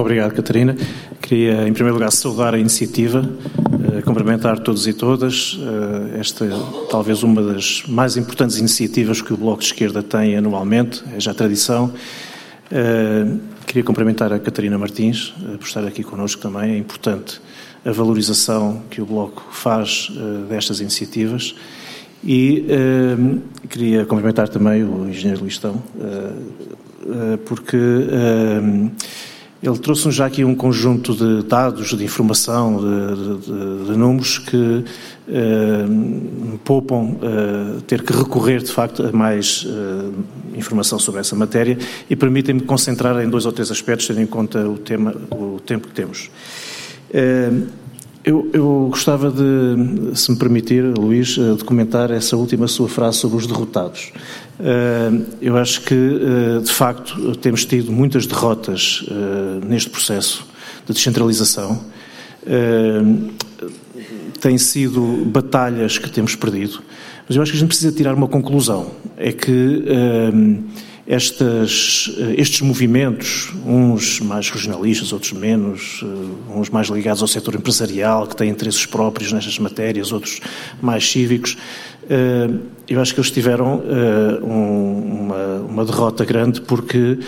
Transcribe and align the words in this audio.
Muito 0.00 0.12
obrigado, 0.12 0.32
Catarina. 0.32 0.74
Queria, 1.20 1.68
em 1.68 1.74
primeiro 1.74 1.92
lugar, 1.92 2.10
saudar 2.10 2.54
a 2.54 2.58
iniciativa, 2.58 3.20
uh, 3.20 4.02
cumprimentar 4.02 4.58
todos 4.58 4.86
e 4.86 4.94
todas. 4.94 5.52
Uh, 5.52 6.18
esta 6.18 6.46
é 6.46 6.50
talvez 6.90 7.22
uma 7.22 7.42
das 7.42 7.82
mais 7.86 8.16
importantes 8.16 8.56
iniciativas 8.56 9.20
que 9.20 9.34
o 9.34 9.36
Bloco 9.36 9.58
de 9.58 9.66
Esquerda 9.66 10.02
tem 10.02 10.38
anualmente, 10.38 11.04
é 11.14 11.20
já 11.20 11.34
tradição. 11.34 11.92
Uh, 12.72 13.40
queria 13.66 13.84
cumprimentar 13.84 14.32
a 14.32 14.38
Catarina 14.38 14.78
Martins 14.78 15.34
por 15.58 15.66
estar 15.66 15.84
aqui 15.86 16.02
connosco 16.02 16.40
também. 16.40 16.72
É 16.72 16.78
importante 16.78 17.38
a 17.84 17.92
valorização 17.92 18.80
que 18.88 19.02
o 19.02 19.04
Bloco 19.04 19.48
faz 19.52 20.10
destas 20.48 20.80
iniciativas. 20.80 21.54
E 22.24 22.64
queria 23.68 24.06
cumprimentar 24.06 24.48
também 24.48 24.82
o 24.82 25.08
engenheiro 25.08 25.44
Listão, 25.44 25.82
porque 27.46 27.78
ele 29.62 29.78
trouxe-nos 29.78 30.14
já 30.14 30.24
aqui 30.24 30.42
um 30.42 30.54
conjunto 30.54 31.14
de 31.14 31.46
dados, 31.46 31.88
de 31.88 32.02
informação, 32.02 32.78
de, 32.78 33.40
de, 33.40 33.92
de 33.92 33.98
números 33.98 34.38
que 34.38 34.84
eh, 35.28 35.84
poupam 36.64 37.16
eh, 37.22 37.80
ter 37.86 38.02
que 38.02 38.12
recorrer, 38.12 38.62
de 38.62 38.72
facto, 38.72 39.02
a 39.02 39.12
mais 39.12 39.66
eh, 39.68 40.58
informação 40.58 40.98
sobre 40.98 41.20
essa 41.20 41.36
matéria 41.36 41.76
e 42.08 42.16
permitem-me 42.16 42.62
concentrar 42.62 43.22
em 43.22 43.28
dois 43.28 43.44
ou 43.44 43.52
três 43.52 43.70
aspectos, 43.70 44.06
tendo 44.06 44.22
em 44.22 44.26
conta 44.26 44.66
o, 44.66 44.78
tema, 44.78 45.14
o 45.30 45.60
tempo 45.60 45.88
que 45.88 45.94
temos. 45.94 46.30
Eu, 48.22 48.50
eu, 48.52 48.88
gostava 48.90 49.30
de, 49.30 50.14
se 50.14 50.30
me 50.30 50.36
permitir, 50.36 50.82
Luís, 50.82 51.38
eh, 51.38 51.54
de 51.54 51.64
comentar 51.64 52.10
essa 52.10 52.36
última 52.36 52.68
sua 52.68 52.86
frase 52.86 53.16
sobre 53.16 53.38
os 53.38 53.46
derrotados. 53.46 54.12
Eh, 54.58 55.10
eu 55.40 55.56
acho 55.56 55.80
que, 55.80 55.94
eh, 55.94 56.60
de 56.60 56.70
facto, 56.70 57.34
temos 57.36 57.64
tido 57.64 57.90
muitas 57.90 58.26
derrotas 58.26 59.06
neste 59.66 59.88
processo 59.88 60.46
de 60.86 60.92
descentralização. 60.92 61.82
Têm 64.40 64.58
sido 64.58 65.24
batalhas 65.26 65.96
que 65.96 66.10
temos 66.10 66.34
perdido, 66.34 66.82
mas 67.26 67.36
eu 67.36 67.42
acho 67.42 67.52
que 67.52 67.56
a 67.56 67.60
gente 67.60 67.68
precisa 67.68 67.92
tirar 67.92 68.14
uma 68.14 68.28
conclusão: 68.28 68.90
é 69.16 69.32
que 69.32 69.84
estas, 71.10 72.08
eh, 72.18 72.36
estes 72.38 72.60
movimentos, 72.60 73.52
uns 73.66 74.20
mais 74.20 74.48
regionalistas, 74.48 75.12
outros 75.12 75.32
menos, 75.32 76.04
eh, 76.04 76.56
uns 76.56 76.70
mais 76.70 76.86
ligados 76.86 77.20
ao 77.20 77.26
setor 77.26 77.56
empresarial, 77.56 78.28
que 78.28 78.36
têm 78.36 78.48
interesses 78.48 78.86
próprios 78.86 79.32
nestas 79.32 79.58
matérias, 79.58 80.12
outros 80.12 80.40
mais 80.80 81.10
cívicos, 81.10 81.56
eh, 82.08 82.48
eu 82.88 83.00
acho 83.00 83.12
que 83.12 83.18
eles 83.18 83.30
tiveram 83.30 83.82
uma, 84.42 85.60
uma 85.68 85.84
derrota 85.84 86.24
grande 86.24 86.60
porque 86.60 87.20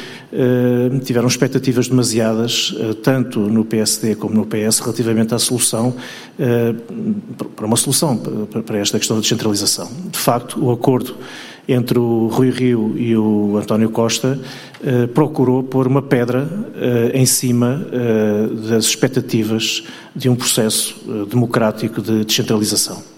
tiveram 1.05 1.29
expectativas 1.29 1.87
demasiadas, 1.87 2.75
tanto 3.01 3.39
no 3.39 3.65
PSD 3.65 4.17
como 4.17 4.35
no 4.35 4.45
PS, 4.45 4.81
relativamente 4.81 5.37
à 5.37 5.39
solução, 5.39 5.95
para 7.57 7.65
uma 7.65 7.77
solução 7.77 8.17
para 8.17 8.79
esta 8.79 8.99
questão 8.99 9.17
da 9.17 9.21
descentralização. 9.21 9.89
De 10.11 10.19
facto, 10.19 10.61
o 10.61 10.73
acordo 10.73 11.15
entre 11.69 11.99
o 11.99 12.27
Rui 12.27 12.51
Rio 12.51 12.95
e 12.97 13.17
o 13.17 13.57
António 13.57 13.91
Costa, 13.91 14.39
eh, 14.85 15.07
procurou 15.07 15.63
pôr 15.63 15.87
uma 15.87 16.03
pedra 16.03 16.49
eh, 16.75 17.13
em 17.15 17.27
cima 17.27 17.87
eh, 17.93 18.69
das 18.69 18.87
expectativas 18.87 19.85
de 20.15 20.29
um 20.29 20.35
processo 20.35 20.97
democrático 21.29 22.03
de 22.03 22.25
descentralização. 22.25 23.12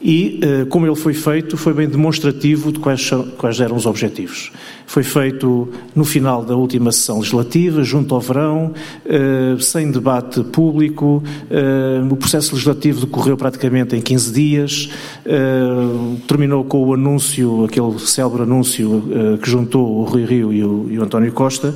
E, 0.00 0.38
eh, 0.42 0.64
como 0.66 0.86
ele 0.86 0.94
foi 0.94 1.12
feito, 1.12 1.56
foi 1.56 1.74
bem 1.74 1.88
demonstrativo 1.88 2.70
de 2.70 2.78
quais, 2.78 3.10
quais, 3.36 3.60
eram 3.60 3.74
os 3.74 3.84
objetivos. 3.84 4.52
Foi 4.86 5.02
feito 5.02 5.68
no 5.94 6.04
final 6.04 6.44
da 6.44 6.54
última 6.54 6.92
sessão 6.92 7.18
legislativa, 7.18 7.82
junto 7.82 8.14
ao 8.14 8.20
verão, 8.20 8.72
eh, 9.04 9.56
sem 9.60 9.90
debate 9.90 10.44
público. 10.44 11.22
Eh, 11.50 12.00
o 12.08 12.16
processo 12.16 12.52
legislativo 12.52 13.06
decorreu 13.06 13.36
praticamente 13.36 13.96
em 13.96 14.00
15 14.00 14.32
dias, 14.32 14.88
terminou 16.26 16.64
com 16.64 16.86
o 16.86 16.94
anúncio, 16.94 17.64
aquele 17.64 17.98
célebre 17.98 18.42
anúncio 18.42 19.02
que 19.42 19.50
juntou 19.50 20.00
o 20.00 20.04
Rui 20.04 20.24
Rio 20.24 20.52
e 20.52 20.64
o, 20.64 20.86
e 20.90 20.98
o 20.98 21.02
António 21.02 21.32
Costa 21.32 21.74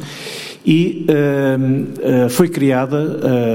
e 0.64 1.06
uh, 1.08 2.26
uh, 2.26 2.30
foi 2.30 2.48
criada, 2.48 2.96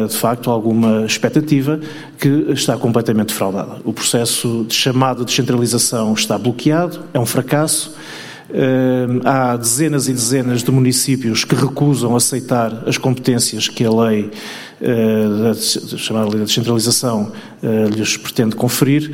uh, 0.03 0.07
de 0.07 0.15
facto, 0.15 0.51
alguma 0.51 1.05
expectativa 1.05 1.79
que 2.19 2.27
está 2.49 2.77
completamente 2.77 3.29
defraudada. 3.29 3.77
O 3.85 3.93
processo 3.93 4.65
de 4.67 4.75
chamada 4.75 5.23
descentralização 5.23 6.13
está 6.13 6.37
bloqueado, 6.37 6.99
é 7.13 7.19
um 7.19 7.25
fracasso. 7.25 7.95
há 9.25 9.57
dezenas 9.57 10.07
e 10.07 10.13
dezenas 10.13 10.63
de 10.63 10.71
municípios 10.71 11.43
que 11.43 11.53
recusam 11.53 12.15
aceitar 12.15 12.83
as 12.87 12.97
competências 12.97 13.67
que 13.67 13.83
a 13.83 13.91
lei, 13.91 14.31
da, 14.79 15.53
chamada 15.97 16.29
lei 16.29 16.39
da 16.39 16.45
descentralização, 16.45 17.31
lhes 17.93 18.15
pretende 18.15 18.55
conferir. 18.55 19.11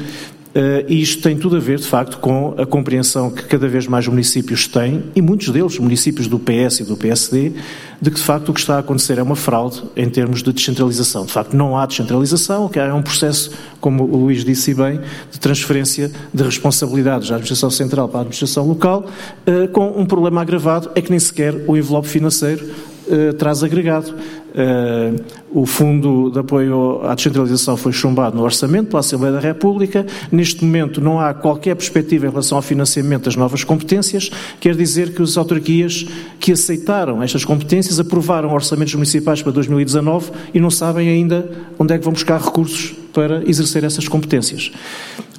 Uh, 0.56 0.86
e 0.88 1.02
isto 1.02 1.24
tem 1.24 1.36
tudo 1.36 1.56
a 1.58 1.60
ver, 1.60 1.80
de 1.80 1.88
facto, 1.88 2.20
com 2.20 2.54
a 2.60 2.66
compreensão 2.66 3.32
que 3.32 3.44
cada 3.44 3.68
vez 3.68 3.88
mais 3.88 4.08
municípios 4.08 4.68
têm, 4.68 5.04
e 5.16 5.22
muitos 5.22 5.50
deles, 5.50 5.80
municípios 5.80 6.28
do 6.28 6.38
PS 6.38 6.82
e 6.82 6.84
do 6.84 6.96
PSD, 6.96 7.54
de 8.00 8.12
que, 8.12 8.18
de 8.18 8.24
facto, 8.24 8.50
o 8.50 8.54
que 8.54 8.60
está 8.60 8.76
a 8.76 8.80
acontecer 8.80 9.18
é 9.18 9.24
uma 9.24 9.36
fraude 9.36 9.82
em 9.96 10.08
termos 10.08 10.44
de 10.44 10.54
descentralização. 10.54 11.26
De 11.26 11.32
facto, 11.32 11.58
não 11.58 11.76
há 11.76 11.88
descentralização, 11.88 12.70
que 12.70 12.78
é 12.78 12.94
um 12.94 13.02
processo, 13.02 13.50
como 13.82 14.04
o 14.04 14.16
Luís 14.16 14.46
disse 14.46 14.76
bem, 14.76 15.00
de 15.32 15.40
transferência 15.40 16.12
de 16.32 16.44
responsabilidades 16.44 17.30
da 17.30 17.36
administração 17.36 17.72
central 17.72 18.08
para 18.08 18.20
a 18.20 18.22
administração 18.22 18.68
local, 18.68 19.08
uh, 19.48 19.68
com 19.70 20.00
um 20.00 20.06
problema 20.06 20.42
agravado, 20.42 20.92
é 20.94 21.02
que 21.02 21.10
nem 21.10 21.20
sequer 21.20 21.56
o 21.68 21.76
envelope 21.76 22.08
financeiro 22.08 22.64
uh, 23.08 23.34
traz 23.34 23.64
agregado. 23.64 24.14
Uh, 24.54 25.20
o 25.52 25.66
Fundo 25.66 26.30
de 26.30 26.40
Apoio 26.40 27.02
à 27.04 27.16
Descentralização 27.16 27.76
foi 27.76 27.92
chumbado 27.92 28.38
no 28.38 28.44
Orçamento 28.44 28.90
pela 28.90 29.00
Assembleia 29.00 29.34
da 29.34 29.40
República. 29.40 30.06
Neste 30.32 30.64
momento 30.64 31.02
não 31.02 31.20
há 31.20 31.34
qualquer 31.34 31.76
perspectiva 31.76 32.28
em 32.28 32.30
relação 32.30 32.58
ao 32.58 32.62
financiamento 32.62 33.26
das 33.26 33.36
novas 33.36 33.64
competências. 33.64 34.30
Quer 34.60 34.76
dizer 34.76 35.14
que 35.14 35.24
as 35.24 35.38
autarquias 35.38 36.06
que 36.40 36.52
aceitaram 36.52 37.24
estas 37.24 37.44
competências 37.44 38.00
aprovaram 38.00 38.54
orçamentos 38.54 38.94
municipais 38.94 39.42
para 39.42 39.52
2019 39.52 40.32
e 40.54 40.60
não 40.60 40.70
sabem 40.70 41.10
ainda 41.10 41.50
onde 41.80 41.94
é 41.94 41.98
que 41.98 42.04
vão 42.04 42.14
buscar 42.14 42.40
recursos 42.40 43.03
para 43.14 43.48
exercer 43.48 43.84
essas 43.84 44.08
competências. 44.08 44.72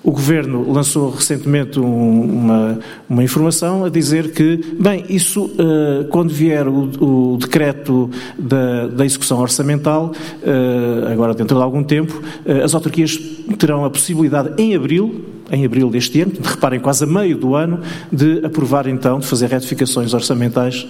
O 0.03 0.11
Governo 0.11 0.71
lançou 0.71 1.11
recentemente 1.11 1.81
um, 1.81 2.23
uma, 2.23 2.79
uma, 3.09 3.25
informação 3.25 3.87
a 3.87 3.89
dizer 3.89 4.33
que, 4.33 4.61
bem, 4.79 5.03
isso, 5.09 5.47
uh, 5.47 6.07
quando 6.11 6.31
vier 6.31 6.69
o, 6.69 7.33
o 7.33 7.37
decreto 7.39 8.11
da, 8.39 8.87
da, 8.89 9.07
execução 9.07 9.41
orçamental, 9.41 10.13
uh, 10.43 11.11
agora 11.11 11.33
dentro 11.33 11.57
de 11.57 11.63
algum 11.63 11.83
tempo, 11.83 12.23
uh, 12.45 12.63
as 12.63 12.75
autarquias 12.75 13.19
terão 13.59 13.83
a 13.83 13.91
possibilidade, 13.91 14.53
em 14.59 14.77
abril, 14.77 15.25
em 15.55 15.65
abril 15.65 15.89
deste 15.91 16.21
ano, 16.21 16.33
reparem, 16.43 16.81
quase 16.81 17.05
a 17.05 17.07
meio 17.07 17.37
do 17.37 17.55
ano, 17.55 17.81
de 18.13 18.45
aprovar 18.45 18.87
então, 18.87 19.19
de 19.19 19.27
fazer 19.27 19.49
retificações 19.49 20.13
orçamentais, 20.13 20.87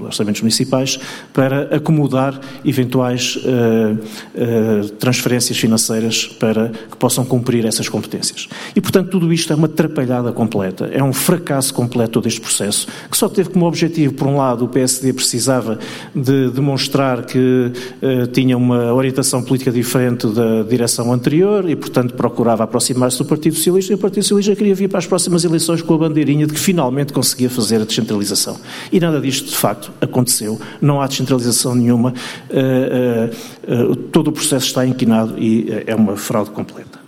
orçamentos 0.00 0.40
municipais, 0.42 0.98
para 1.32 1.74
acomodar 1.74 2.38
eventuais 2.64 3.36
uh, 3.36 3.94
uh, 3.94 4.88
transferências 4.90 5.58
financeiras 5.58 6.26
para 6.26 6.68
que 6.68 6.96
possam 6.96 7.24
cumprir 7.24 7.64
essas 7.66 7.88
competências. 7.88 8.48
E, 8.74 8.80
portanto, 8.80 9.10
tudo 9.10 9.32
isto 9.32 9.52
é 9.52 9.56
uma 9.56 9.66
atrapalhada 9.66 10.32
completa, 10.32 10.88
é 10.92 11.02
um 11.02 11.12
fracasso 11.12 11.72
completo 11.74 12.20
deste 12.20 12.40
processo, 12.40 12.86
que 13.10 13.16
só 13.16 13.28
teve 13.28 13.50
como 13.50 13.66
objetivo, 13.66 14.14
por 14.14 14.26
um 14.26 14.36
lado, 14.36 14.64
o 14.64 14.68
PSD 14.68 15.12
precisava 15.12 15.78
de 16.14 16.50
demonstrar 16.50 17.24
que 17.24 17.72
uh, 18.02 18.26
tinha 18.28 18.56
uma 18.56 18.92
orientação 18.92 19.42
política 19.42 19.72
diferente 19.72 20.26
da 20.28 20.62
direção 20.62 21.12
anterior 21.12 21.68
e, 21.68 21.74
portanto, 21.74 22.14
procurava 22.14 22.64
aproximar-se 22.64 23.18
do 23.18 23.24
Partido 23.24 23.56
Socialista 23.56 23.92
Partido 24.04 24.22
Socialista 24.22 24.54
queria 24.54 24.74
vir 24.74 24.86
para 24.86 24.98
as 24.98 25.06
próximas 25.06 25.44
eleições 25.44 25.80
com 25.80 25.94
a 25.94 25.96
bandeirinha 25.96 26.46
de 26.46 26.52
que 26.52 26.60
finalmente 26.60 27.10
conseguia 27.10 27.48
fazer 27.48 27.80
a 27.80 27.86
descentralização. 27.86 28.60
E 28.92 29.00
nada 29.00 29.18
disto, 29.18 29.48
de 29.48 29.56
facto, 29.56 29.90
aconteceu. 29.98 30.60
Não 30.78 31.00
há 31.00 31.06
descentralização 31.06 31.74
nenhuma. 31.74 32.12
Uh, 32.50 33.92
uh, 33.92 33.96
todo 33.96 34.28
o 34.28 34.32
processo 34.32 34.66
está 34.66 34.84
inquinado 34.84 35.38
e 35.38 35.84
é 35.86 35.94
uma 35.94 36.18
fraude 36.18 36.50
completa. 36.50 36.98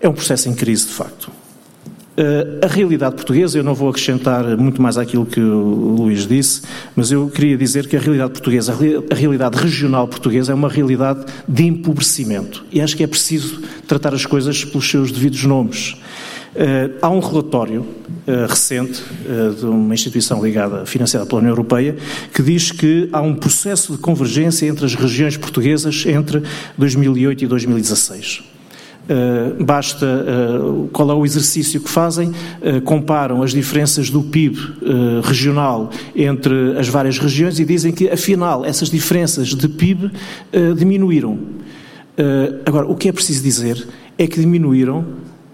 É 0.00 0.08
um 0.08 0.14
processo 0.14 0.48
em 0.48 0.54
crise, 0.54 0.86
de 0.86 0.94
facto. 0.94 1.30
A 2.62 2.66
realidade 2.66 3.14
portuguesa, 3.14 3.58
eu 3.58 3.62
não 3.62 3.74
vou 3.74 3.88
acrescentar 3.88 4.56
muito 4.56 4.82
mais 4.82 4.98
àquilo 4.98 5.24
que 5.24 5.40
o 5.40 5.96
Luís 5.96 6.26
disse, 6.26 6.62
mas 6.96 7.12
eu 7.12 7.28
queria 7.28 7.56
dizer 7.56 7.86
que 7.86 7.96
a 7.96 8.00
realidade 8.00 8.32
portuguesa, 8.32 8.74
a 9.10 9.14
realidade 9.14 9.56
regional 9.56 10.08
portuguesa 10.08 10.50
é 10.50 10.54
uma 10.54 10.68
realidade 10.68 11.24
de 11.46 11.64
empobrecimento. 11.64 12.64
E 12.72 12.80
acho 12.80 12.96
que 12.96 13.04
é 13.04 13.06
preciso 13.06 13.62
tratar 13.86 14.14
as 14.14 14.26
coisas 14.26 14.64
pelos 14.64 14.90
seus 14.90 15.12
devidos 15.12 15.44
nomes. 15.44 15.96
Uh, 16.54 16.96
há 17.00 17.08
um 17.08 17.20
relatório 17.20 17.82
uh, 17.82 18.46
recente 18.48 19.00
de 19.58 19.64
uma 19.66 19.94
instituição 19.94 20.44
ligada, 20.44 20.84
financiada 20.86 21.24
pela 21.24 21.40
União 21.40 21.52
Europeia, 21.52 21.96
que 22.34 22.42
diz 22.42 22.72
que 22.72 23.08
há 23.12 23.20
um 23.20 23.34
processo 23.34 23.92
de 23.92 23.98
convergência 23.98 24.66
entre 24.66 24.84
as 24.84 24.94
regiões 24.94 25.36
portuguesas 25.36 26.04
entre 26.06 26.42
2008 26.76 27.44
e 27.44 27.46
2016. 27.46 28.57
Uh, 29.08 29.64
basta 29.64 30.04
uh, 30.04 30.88
qual 30.92 31.10
é 31.10 31.14
o 31.14 31.24
exercício 31.24 31.80
que 31.80 31.88
fazem, 31.88 32.28
uh, 32.28 32.82
comparam 32.84 33.42
as 33.42 33.52
diferenças 33.52 34.10
do 34.10 34.22
PIB 34.22 34.58
regional 35.22 35.90
entre 36.14 36.78
as 36.78 36.88
várias 36.88 37.18
regiões 37.18 37.58
e 37.58 37.64
dizem 37.64 37.90
que, 37.90 38.08
afinal, 38.10 38.66
essas 38.66 38.90
diferenças 38.90 39.48
de 39.54 39.68
PIB 39.68 40.10
diminuíram. 40.76 41.38
agora, 42.66 42.86
o 42.86 42.94
que 42.94 43.08
é 43.08 43.12
preciso 43.12 43.42
dizer 43.42 43.86
é 44.18 44.26
que 44.26 44.40
diminuíram 44.40 45.04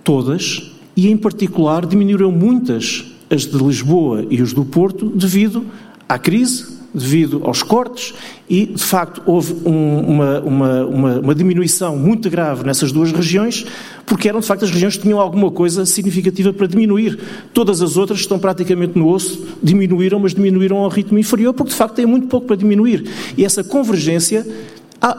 todas 0.03 0.73
e, 0.97 1.09
em 1.09 1.17
particular, 1.17 1.87
diminuíram 1.87 2.33
muitas 2.33 3.05
as 3.31 3.43
de 3.43 3.56
Lisboa 3.56 4.27
e 4.31 4.43
os 4.43 4.53
do 4.53 4.65
Porto 4.65 5.11
devido 5.11 5.65
à 6.09 6.19
crise, 6.19 6.74
devido 6.94 7.41
aos 7.44 7.62
cortes 7.62 8.14
e, 8.49 8.67
de 8.67 8.82
facto, 8.82 9.20
houve 9.26 9.52
um, 9.67 9.99
uma, 9.99 10.41
uma, 10.41 10.85
uma, 10.87 11.19
uma, 11.19 11.35
diminuição 11.35 11.96
muito 11.96 12.31
grave 12.31 12.64
nessas 12.64 12.93
duas 12.93 13.11
regiões, 13.11 13.67
porque 14.06 14.29
eram, 14.29 14.41
de 14.41 14.46
facto, 14.46 14.64
as 14.64 14.70
regiões 14.70 14.96
que 14.96 15.02
tinham 15.02 15.19
alguma 15.19 15.50
coisa 15.50 15.85
significativa 15.85 16.52
para 16.52 16.67
diminuir. 16.67 17.19
Todas 17.52 17.82
as 17.82 17.96
outras 17.96 18.20
estão 18.20 18.38
praticamente 18.38 18.96
no 18.96 19.08
osso, 19.08 19.44
diminuíram, 19.62 20.20
mas 20.20 20.35
diminuíram 20.35 20.76
ao 20.76 20.88
ritmo 20.88 21.19
inferior, 21.19 21.52
porque, 21.52 21.70
de 21.70 21.76
facto, 21.76 21.96
têm 21.96 22.06
muito 22.06 22.29
pouco 22.29 22.46
para 22.46 22.56
diminuir. 22.56 23.11
E 23.37 23.44
essa 23.44 23.64
convergência 23.64 24.46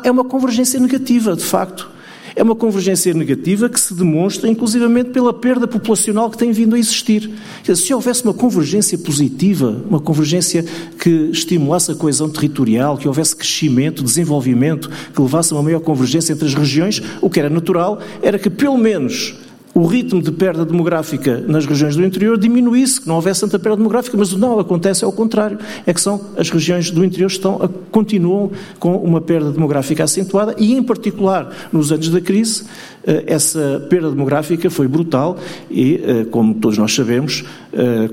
é 0.04 0.10
uma 0.10 0.24
convergência 0.24 0.80
negativa, 0.80 1.36
de 1.36 1.44
facto. 1.44 1.95
É 2.36 2.44
uma 2.44 2.56
convergência 2.56 3.14
negativa 3.14 3.70
que 3.70 3.80
se 3.80 3.94
demonstra, 3.94 4.50
inclusivamente, 4.50 5.12
pela 5.12 5.34
perda 5.34 5.66
populacional 5.66 6.30
que 6.30 6.38
tem 6.38 6.52
vindo 6.52 6.76
a 6.76 6.80
existir. 6.80 7.32
Se 7.74 7.94
houvesse 7.94 8.24
uma 8.26 8.34
convergência 8.34 8.98
positiva, 8.98 9.82
uma 9.90 10.02
convergência 10.02 10.66
que 11.00 11.10
estimulasse 11.32 11.92
a 11.92 11.96
coesão 11.96 12.30
territorial, 12.30 12.98
que 12.98 13.08
houvesse 13.08 13.36
crescimento, 13.36 14.04
desenvolvimento, 14.04 14.90
que 15.14 15.22
levasse 15.22 15.54
a 15.54 15.56
uma 15.56 15.64
maior 15.64 15.80
convergência 15.80 16.34
entre 16.34 16.46
as 16.46 16.54
regiões, 16.54 17.02
o 17.22 17.30
que 17.30 17.40
era 17.40 17.50
natural 17.50 18.00
era 18.22 18.38
que, 18.38 18.50
pelo 18.50 18.78
menos, 18.78 19.34
o 19.76 19.86
ritmo 19.86 20.22
de 20.22 20.32
perda 20.32 20.66
demográfica 20.66 21.44
nas 21.46 21.66
regiões 21.66 21.98
do 21.98 22.06
interior 22.06 22.38
diminuísse, 22.38 23.02
que 23.02 23.08
não 23.10 23.16
houvesse 23.16 23.42
tanta 23.42 23.60
perda 23.60 23.76
demográfica, 23.76 24.16
mas 24.16 24.32
o 24.32 24.38
não 24.38 24.58
acontece 24.58 25.04
é 25.04 25.08
o 25.08 25.12
contrário, 25.12 25.60
é 25.86 25.94
que 25.94 26.00
são 26.00 26.22
as 26.38 26.50
regiões 26.50 26.90
do 26.90 27.04
interior 27.04 27.28
estão 27.28 27.62
a, 27.62 27.68
continuam 27.92 28.52
com 28.80 28.96
uma 28.96 29.20
perda 29.20 29.52
demográfica 29.52 30.06
acentuada 30.06 30.56
e, 30.58 30.74
em 30.74 30.82
particular, 30.82 31.54
nos 31.74 31.92
anos 31.92 32.08
da 32.08 32.22
crise, 32.22 32.64
eh, 33.06 33.26
essa 33.28 33.86
perda 33.90 34.10
demográfica 34.10 34.70
foi 34.70 34.88
brutal 34.88 35.38
e, 35.70 36.02
eh, 36.02 36.26
como 36.32 36.54
todos 36.56 36.78
nós 36.78 36.96
sabemos, 36.96 37.44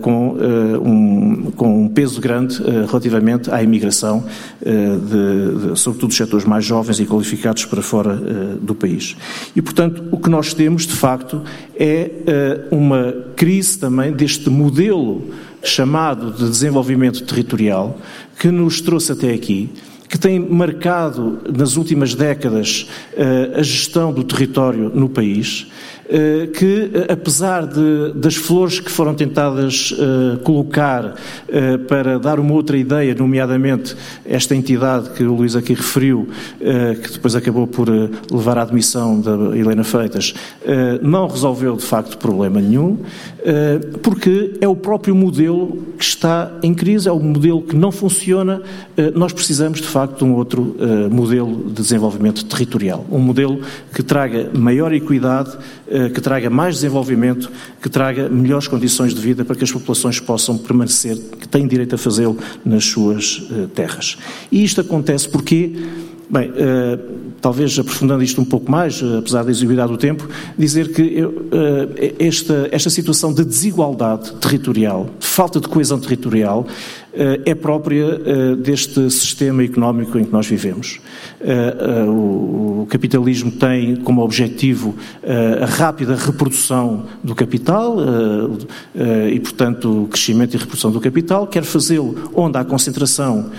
com 0.01 0.37
um, 0.85 1.51
com 1.53 1.85
um 1.85 1.89
peso 1.89 2.21
grande 2.21 2.61
relativamente 2.87 3.51
à 3.51 3.63
imigração, 3.63 4.25
de, 4.61 5.73
de, 5.73 5.79
sobretudo 5.79 6.09
dos 6.09 6.17
setores 6.17 6.45
mais 6.45 6.65
jovens 6.65 6.99
e 7.01 7.07
qualificados 7.07 7.65
para 7.65 7.83
fora 7.83 8.15
do 8.61 8.75
país. 8.75 9.17
E, 9.55 9.63
portanto, 9.63 10.05
o 10.11 10.19
que 10.19 10.29
nós 10.29 10.53
temos, 10.53 10.87
de 10.87 10.95
facto, 10.95 11.43
é 11.77 12.11
uma 12.71 13.15
crise 13.37 13.79
também 13.79 14.13
deste 14.13 14.51
modelo 14.51 15.23
chamado 15.63 16.33
de 16.33 16.49
desenvolvimento 16.49 17.23
territorial 17.25 17.99
que 18.39 18.51
nos 18.51 18.81
trouxe 18.81 19.13
até 19.13 19.33
aqui 19.33 19.71
que 20.13 20.19
tem 20.19 20.39
marcado 20.39 21.41
nas 21.57 21.79
últimas 21.79 22.15
décadas 22.15 22.87
eh, 23.17 23.53
a 23.57 23.63
gestão 23.63 24.13
do 24.13 24.23
território 24.23 24.93
no 24.95 25.09
país 25.09 25.67
eh, 26.07 26.49
que, 26.49 26.91
eh, 26.93 27.13
apesar 27.15 27.67
de, 27.67 28.13
das 28.15 28.37
flores 28.37 28.79
que 28.79 28.91
foram 28.91 29.15
tentadas 29.15 29.95
colocar 30.45 31.15
para 31.89 32.19
dar 32.19 32.39
uma 32.39 32.53
outra 32.53 32.77
ideia, 32.77 33.15
nomeadamente 33.15 33.97
esta 34.25 34.55
entidade 34.55 35.11
que 35.11 35.23
o 35.23 35.35
Luís 35.35 35.57
aqui 35.57 35.73
referiu, 35.73 36.29
que 36.59 37.13
depois 37.13 37.35
acabou 37.35 37.67
por 37.67 37.89
levar 38.31 38.59
à 38.59 38.63
admissão 38.63 39.21
da 39.21 39.57
Helena 39.57 39.85
Freitas, 39.85 40.35
não 41.03 41.29
resolveu 41.29 41.77
de 41.77 41.85
facto 41.85 42.19
problema 42.19 42.61
nenhum, 42.61 42.99
porque 44.03 44.55
é 44.61 44.69
o 44.69 44.75
próprio 44.75 45.15
modelo 45.15 45.79
que 45.97 46.05
está 46.05 46.51
em 46.63 46.75
crise, 46.75 47.09
é 47.09 47.13
o 47.13 47.21
modelo 47.21 47.63
que 47.63 47.77
não 47.77 47.93
funciona. 47.93 48.63
Nós 49.15 49.33
precisamos 49.33 49.81
de 49.81 49.87
facto 49.87 50.02
de 50.07 50.25
um 50.25 50.35
outro 50.35 50.77
modelo 51.11 51.71
de 51.71 51.83
desenvolvimento 51.83 52.45
territorial, 52.45 53.07
um 53.11 53.19
modelo 53.19 53.61
que 53.95 54.03
traga 54.03 54.51
maior 54.53 54.93
equidade 54.93 55.57
eh, 55.95 56.09
que 56.09 56.21
traga 56.21 56.49
mais 56.49 56.77
desenvolvimento, 56.77 57.51
que 57.83 57.89
traga 57.89 58.29
melhores 58.29 58.67
condições 58.67 59.15
de 59.15 59.21
vida 59.21 59.45
para 59.45 59.55
que 59.55 59.65
as 59.65 59.71
populações 59.71 60.19
possam 60.19 60.57
permanecer, 60.57 61.17
que 61.39 61.47
têm 61.47 61.67
direito 61.67 61.95
a 61.95 61.99
fazê-lo 61.99 62.39
nas 62.65 62.87
suas 62.87 63.47
eh, 63.51 63.67
terras. 63.75 64.17
E 64.51 64.65
isto 64.65 64.81
acontece 64.81 65.29
porque 65.29 65.73
Bem, 66.33 66.49
uh, 66.49 67.33
talvez 67.43 67.79
aprofundando 67.79 68.23
isto 68.23 68.41
um 68.41 68.45
pouco 68.47 68.71
mais, 68.71 69.03
uh, 69.03 69.19
apesar 69.19 69.45
da 69.45 69.51
exiguidade 69.51 69.93
do 69.93 69.99
tempo, 69.99 70.27
dizer 70.57 70.91
que 70.91 71.23
uh, 71.23 71.31
esta, 72.19 72.71
esta 72.73 72.89
situação 72.89 73.35
de 73.35 73.45
desigualdade 73.45 74.33
territorial, 74.37 75.11
falta 75.21 75.61
de 75.61 75.69
coesão 75.69 76.01
territorial, 76.01 76.67
é 77.15 77.55
própria 77.55 78.57
deste 78.57 79.11
sistema 79.11 79.63
económico 79.63 80.19
em 80.19 80.25
que 80.25 80.33
nós 80.33 80.47
vivemos. 80.47 81.01
O, 82.09 82.83
o 82.83 82.87
capitalismo 82.89 83.51
tem 83.51 83.97
como 83.97 84.23
objetivo 84.23 84.95
a 85.61 85.67
rápida 85.67 86.17
reprodução 86.17 87.07
do 87.23 87.35
capital 87.35 87.97
e, 89.31 89.39
portanto, 89.41 90.05
o 90.05 90.09
crescimento 90.09 90.55
e 90.55 90.59
reprodução 90.59 90.91
do 90.91 91.01
capital, 91.01 91.47
quer 91.47 91.65
fazê-lo 91.65 92.31
onde 92.35 92.57
há 92.57 92.65
concentração 92.65 93.51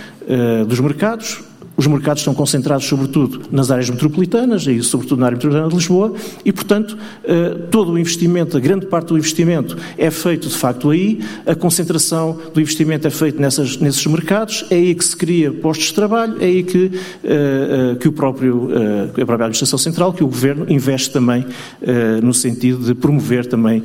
dos 0.67 0.79
mercados, 0.79 1.41
os 1.83 1.87
mercados 1.87 2.21
estão 2.21 2.33
concentrados, 2.33 2.85
sobretudo, 2.85 3.41
nas 3.51 3.69
áreas 3.69 3.89
metropolitanas, 3.89 4.65
e 4.65 4.81
sobretudo 4.81 5.19
na 5.19 5.25
área 5.25 5.35
metropolitana 5.35 5.69
de 5.69 5.75
Lisboa, 5.75 6.13
e, 6.45 6.51
portanto, 6.51 6.97
eh, 7.25 7.57
todo 7.69 7.91
o 7.91 7.99
investimento, 7.99 8.55
a 8.55 8.59
grande 8.59 8.85
parte 8.85 9.07
do 9.07 9.17
investimento 9.17 9.77
é 9.97 10.09
feito, 10.09 10.47
de 10.47 10.55
facto, 10.55 10.89
aí, 10.89 11.19
a 11.45 11.53
concentração 11.53 12.39
do 12.53 12.61
investimento 12.61 13.05
é 13.05 13.09
feita 13.09 13.41
nesses 13.41 14.05
mercados, 14.05 14.65
é 14.69 14.75
aí 14.75 14.95
que 14.95 15.03
se 15.03 15.15
cria 15.15 15.51
postos 15.51 15.87
de 15.87 15.93
trabalho, 15.93 16.37
é 16.39 16.45
aí 16.45 16.63
que, 16.63 16.91
eh, 17.23 17.91
eh, 17.91 17.95
que 17.95 18.07
o 18.07 18.13
próprio, 18.13 18.69
a 19.09 19.25
própria 19.25 19.45
Administração 19.45 19.77
Central, 19.77 20.13
que 20.13 20.23
o 20.23 20.27
Governo 20.27 20.65
investe 20.69 21.11
também 21.11 21.45
no 22.21 22.33
sentido 22.33 22.85
de 22.85 22.93
promover 22.93 23.45
também 23.45 23.83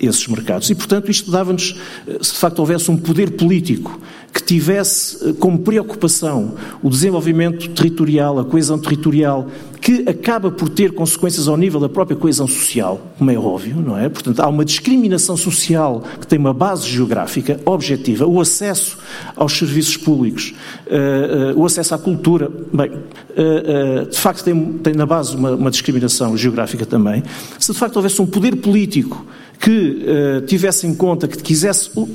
esses 0.00 0.26
mercados. 0.26 0.70
E, 0.70 0.74
portanto, 0.74 1.10
isto 1.10 1.30
dava-nos, 1.30 1.76
se 2.20 2.32
de 2.32 2.38
facto 2.38 2.58
houvesse 2.60 2.90
um 2.90 2.96
poder 2.96 3.32
político 3.32 4.00
tivesse 4.44 5.34
como 5.34 5.58
preocupação 5.58 6.54
o 6.82 6.88
desenvolvimento 6.88 7.68
territorial, 7.70 8.38
a 8.38 8.44
coesão 8.44 8.78
territorial, 8.78 9.46
que 9.84 10.02
acaba 10.08 10.50
por 10.50 10.70
ter 10.70 10.92
consequências 10.92 11.46
ao 11.46 11.58
nível 11.58 11.78
da 11.78 11.90
própria 11.90 12.16
coesão 12.16 12.46
social, 12.48 13.12
como 13.18 13.30
é 13.30 13.38
óbvio, 13.38 13.76
não 13.76 13.98
é? 13.98 14.08
Portanto, 14.08 14.40
há 14.40 14.48
uma 14.48 14.64
discriminação 14.64 15.36
social 15.36 16.02
que 16.18 16.26
tem 16.26 16.38
uma 16.38 16.54
base 16.54 16.88
geográfica 16.88 17.60
objetiva, 17.66 18.26
o 18.26 18.40
acesso 18.40 18.96
aos 19.36 19.52
serviços 19.52 19.98
públicos, 19.98 20.54
uh, 20.86 21.54
uh, 21.54 21.60
o 21.60 21.66
acesso 21.66 21.94
à 21.94 21.98
cultura. 21.98 22.50
Bem, 22.72 22.92
uh, 22.92 24.08
de 24.08 24.18
facto, 24.18 24.42
tem, 24.42 24.72
tem 24.78 24.94
na 24.94 25.04
base 25.04 25.36
uma, 25.36 25.50
uma 25.50 25.70
discriminação 25.70 26.34
geográfica 26.34 26.86
também. 26.86 27.22
Se 27.58 27.70
de 27.70 27.78
facto 27.78 27.96
houvesse 27.96 28.22
um 28.22 28.26
poder 28.26 28.56
político 28.56 29.26
que 29.64 30.04
uh, 30.04 30.42
tivesse 30.42 30.86
em 30.86 30.94
conta, 30.94 31.26
que 31.26 31.38
quisesse 31.38 31.88
uh, 31.98 32.06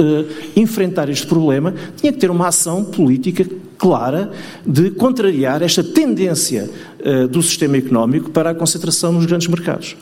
enfrentar 0.55 1.09
este 1.09 1.25
problema, 1.25 1.73
tinha 1.97 2.13
que 2.13 2.19
ter 2.19 2.29
uma 2.29 2.47
ação 2.47 2.85
política 2.85 3.43
clara 3.75 4.31
de 4.63 4.91
contrariar 4.91 5.63
esta 5.63 5.83
tendência 5.83 6.69
uh, 6.99 7.27
do 7.27 7.41
sistema 7.41 7.75
económico 7.75 8.29
para 8.29 8.51
a 8.51 8.53
concentração 8.53 9.11
nos 9.11 9.25
grandes 9.25 9.47
mercados. 9.47 9.97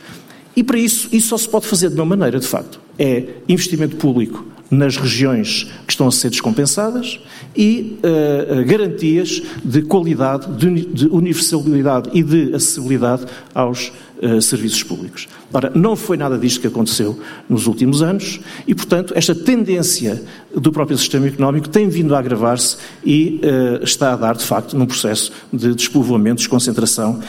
E 0.58 0.62
para 0.62 0.78
isso, 0.78 1.08
isso 1.14 1.30
só 1.30 1.38
se 1.38 1.48
pode 1.48 1.68
fazer 1.68 1.90
de 1.90 1.96
uma 1.96 2.06
maneira, 2.06 2.38
de 2.38 2.48
facto, 2.48 2.82
é 3.00 3.24
investimento 3.48 3.96
público 3.96 4.57
nas 4.70 4.98
regiões 4.98 5.68
que 5.86 5.94
estão 5.94 6.08
a 6.08 6.12
ser 6.12 6.30
descompensadas 6.30 7.20
e 7.56 7.98
uh, 8.04 8.66
garantias 8.66 9.42
de 9.64 9.82
qualidade, 9.82 10.52
de, 10.54 10.86
de, 10.86 11.08
universalidade 11.08 12.10
e 12.14 12.22
de 12.22 12.54
acessibilidade 12.54 13.26
aos 13.54 13.92
uh, 14.22 14.42
serviços 14.42 14.84
públicos. 14.84 15.28
Ora, 15.52 15.72
não 15.74 15.96
foi 15.96 16.18
nada 16.18 16.38
disto 16.38 16.60
que 16.60 16.68
aconteceu 16.68 17.18
nos 17.50 17.68
últimos 17.68 18.02
anos 18.02 18.40
e, 18.68 18.76
portanto, 18.76 19.14
esta 19.16 19.34
tendência 19.34 20.22
do 20.56 20.72
próprio 20.72 20.98
sistema 20.98 21.28
económico 21.28 21.70
tem 21.70 21.88
vindo 21.88 22.14
a 22.14 22.20
agravar-se 22.20 22.78
e 23.04 23.40
uh, 23.44 23.84
está 23.84 24.14
a 24.14 24.16
dar, 24.18 24.36
de 24.36 24.44
facto, 24.44 24.78
num 24.78 24.86
processo 24.86 25.32
de 25.52 25.74
despovoamento, 25.74 26.38
desconcentração 26.38 27.20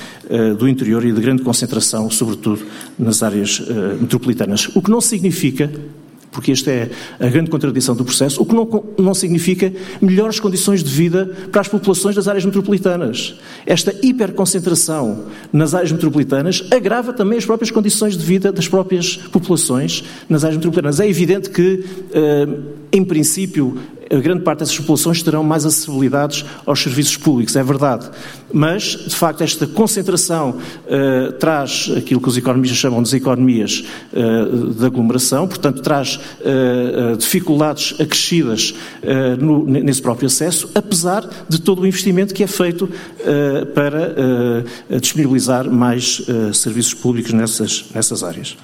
do 0.59 0.69
interior 0.69 1.05
e 1.07 1.13
de 1.13 1.21
grande 1.23 1.43
concentração, 1.43 2.11
sobretudo 2.11 2.63
nas 2.99 3.23
áreas 3.23 3.63
metropolitanas. 3.99 4.69
O 4.75 4.83
que 4.83 4.91
não 4.91 5.01
significa 5.01 5.71
porque 6.31 6.53
esta 6.53 6.71
é 6.71 6.91
a 7.19 7.29
grande 7.29 7.51
contradição 7.51 7.95
do 7.95 8.05
processo, 8.05 8.43
o 8.43 8.47
que 8.47 8.55
não, 8.55 8.85
não 8.99 9.15
significa 9.15 9.73
melhores 10.01 10.39
condições 10.39 10.83
de 10.83 10.91
vida 10.91 11.27
para 11.51 11.61
as 11.61 11.69
populações 11.69 12.15
das 12.15 12.29
áreas 12.29 12.45
metropolitanas. 12.45 13.35
Esta 13.67 13.95
hiperconcentração 14.03 15.25
nas 15.53 15.75
áreas 15.75 15.93
metropolitanas 15.93 16.65
agrava 16.71 17.13
também 17.13 17.39
as 17.39 17.45
próprias 17.45 17.71
condições 17.71 18.17
de 18.17 18.25
vida 18.25 18.53
das 18.53 18.69
próprias 18.69 19.17
populações 19.17 20.05
nas 20.29 20.45
áreas 20.45 20.57
metropolitanas. 20.57 21.01
É 21.01 21.09
evidente 21.09 21.51
que. 21.51 21.85
Uh, 22.11 22.79
em 22.93 23.05
princípio, 23.05 23.79
a 24.11 24.17
grande 24.17 24.43
parte 24.43 24.61
dessas 24.61 24.79
populações 24.79 25.23
terão 25.23 25.45
mais 25.45 25.67
acessibilidades 25.67 26.45
aos 26.65 26.83
serviços 26.83 27.17
públicos, 27.17 27.55
é 27.57 27.63
verdade. 27.63 28.09
Mas, 28.53 28.85
de 28.85 29.15
facto, 29.15 29.43
esta 29.43 29.67
concentração 29.67 30.57
uh, 30.57 31.33
traz 31.33 31.91
aquilo 31.95 32.21
que 32.21 32.29
os 32.29 32.37
economistas 32.37 32.79
chamam 32.79 33.03
de 33.03 33.15
economias 33.15 33.85
uh, 34.13 34.73
de 34.73 34.87
aglomeração, 34.87 35.47
portanto, 35.47 35.83
traz 35.83 36.17
uh, 36.17 37.17
dificuldades 37.19 37.95
acrescidas 38.01 38.75
no, 39.39 39.65
nesse 39.67 40.01
próprio 40.01 40.27
acesso, 40.27 40.71
apesar 40.75 41.29
de 41.49 41.61
todo 41.61 41.83
o 41.83 41.87
investimento 41.87 42.33
que 42.33 42.43
é 42.43 42.47
feito 42.47 42.89
para 43.75 44.65
disponibilizar 45.01 45.71
mais 45.71 46.23
serviços 46.53 46.95
públicos 46.95 47.33
nessas, 47.33 47.85
nessas 47.95 48.23
áreas. 48.23 48.57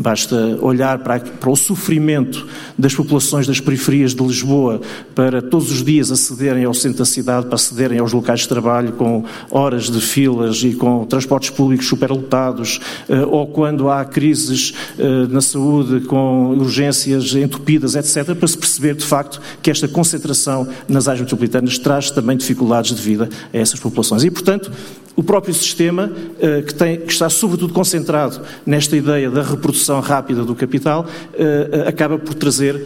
Basta 0.00 0.56
olhar 0.60 1.00
para, 1.00 1.18
para, 1.18 1.50
o 1.50 1.56
sofrimento 1.56 2.46
das 2.78 2.94
populações 2.94 3.48
das 3.48 3.58
periferias 3.58 4.14
de 4.14 4.22
Lisboa 4.22 4.80
para 5.12 5.42
todos 5.42 5.72
os 5.72 5.82
dias 5.84 6.12
acederem 6.12 6.64
ao 6.64 6.72
centro 6.72 6.98
da 6.98 7.04
cidade, 7.04 7.46
para 7.46 7.56
acederem 7.56 7.98
aos 7.98 8.12
locais 8.12 8.40
de 8.42 8.48
trabalho 8.48 8.92
com 8.92 9.24
horas 9.50 9.90
de 9.90 10.00
filas 10.00 10.62
e 10.62 10.74
com 10.74 11.04
transportes 11.04 11.50
públicos 11.50 11.88
superlotados, 11.88 12.78
eh, 13.08 13.24
ou 13.24 13.48
quando 13.48 13.90
há 13.90 14.04
crises 14.04 14.72
eh, 14.96 15.26
na 15.28 15.40
saúde 15.40 16.06
com 16.06 16.50
urgências 16.50 17.34
entupidas, 17.34 17.96
etc., 17.96 18.36
para 18.36 18.46
se 18.46 18.56
perceber 18.56 18.94
de 18.94 19.04
facto 19.04 19.40
que 19.60 19.68
esta 19.68 19.88
concentração 19.88 20.68
nas 20.86 21.08
áreas 21.08 21.22
metropolitanas 21.22 21.76
traz 21.76 22.12
também 22.12 22.36
dificuldades 22.36 22.94
de 22.94 23.02
vida 23.02 23.28
a 23.52 23.58
essas 23.58 23.80
populações. 23.80 24.22
E, 24.22 24.30
portanto, 24.30 24.70
o 25.18 25.22
próprio 25.24 25.52
sistema, 25.52 26.12
eh, 26.38 26.62
que, 26.62 26.72
tem, 26.72 26.96
que, 26.96 27.12
está 27.12 27.28
sobretudo 27.28 27.74
concentrado 27.74 28.40
nesta 28.64 28.96
ideia 28.96 29.28
da 29.28 29.42
reprodução 29.42 29.98
rápida 29.98 30.44
do 30.44 30.54
capital, 30.54 31.08
eh, 31.34 31.70
eh, 31.72 31.88
acaba 31.88 32.20
por 32.20 32.34
trazer 32.34 32.80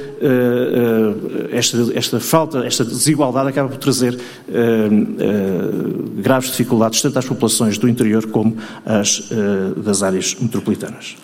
esta, 1.53 1.77
esta 1.95 2.19
falta, 2.19 2.65
esta 2.65 2.87
desigualdade, 2.87 3.51
acaba 3.51 3.69
por 3.69 3.77
trazer 3.77 4.19
graves 6.17 6.51
dificuldades 6.51 7.03
tanto 7.03 7.19
às 7.19 7.27
populações 7.27 7.77
do 7.77 7.89
interior 7.89 8.27
como 8.29 8.57
às 8.87 9.29
das 9.77 10.03
áreas 10.03 10.35
metropolitanas. 10.41 11.17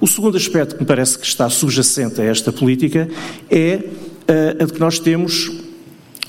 O 0.00 0.06
segundo 0.06 0.36
aspecto 0.36 0.74
que 0.74 0.82
me 0.82 0.86
parece 0.86 1.18
que 1.18 1.26
está 1.26 1.48
subjacente 1.48 2.20
a 2.20 2.24
esta 2.24 2.52
política 2.52 3.08
é 3.50 3.84
a 4.60 4.64
de 4.64 4.72
que 4.72 4.80
nós 4.80 4.98
temos 4.98 5.67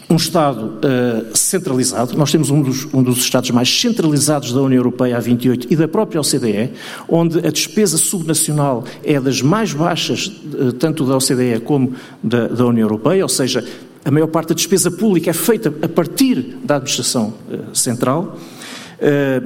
um 0.10 0.16
Estado 0.16 0.80
uh, 0.80 1.38
centralizado, 1.38 2.18
nós 2.18 2.32
temos 2.32 2.50
um 2.50 2.62
dos, 2.64 2.88
um 2.92 3.04
dos, 3.04 3.20
Estados 3.20 3.52
mais 3.52 3.70
centralizados 3.70 4.52
da 4.52 4.60
União 4.60 4.80
Europeia, 4.80 5.16
a 5.16 5.20
28, 5.20 5.68
e 5.70 5.76
da 5.76 5.88
própria 5.88 6.20
OCDE, 6.20 6.72
onde 7.08 7.38
a 7.40 7.52
despesa 7.52 7.98
subnacional 7.98 8.84
é 9.04 9.20
das 9.20 9.42
mais 9.42 9.72
baixas, 9.72 10.26
uh, 10.28 10.74
tanto 10.74 11.06
da 11.06 11.16
OCDE 11.16 11.60
como 11.64 11.94
da, 12.24 12.48
da, 12.48 12.66
União 12.66 12.86
Europeia, 12.86 13.24
ou 13.24 13.30
seja, 13.30 13.64
a 14.04 14.10
maior 14.10 14.28
parte 14.28 14.50
da 14.50 14.56
despesa 14.56 14.90
pública 14.90 15.30
é 15.30 15.34
feita 15.34 15.72
a 15.82 15.88
partir 15.88 16.58
da 16.64 16.78
administração 16.78 17.36
uh, 17.48 17.76
central. 17.76 18.36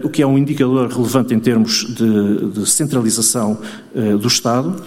o 0.04 0.10
que 0.10 0.24
é 0.24 0.26
um 0.26 0.36
indicador 0.36 0.88
relevante 0.88 1.32
em 1.32 1.40
termos 1.40 1.86
de, 1.86 2.50
de 2.54 2.66
centralização 2.68 3.60
do 4.20 4.28
Estado 4.28 4.82